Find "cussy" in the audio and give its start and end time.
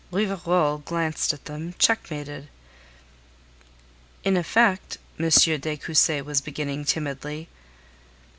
5.77-6.23